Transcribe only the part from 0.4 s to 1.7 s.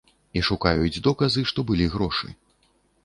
шукаюць доказы, што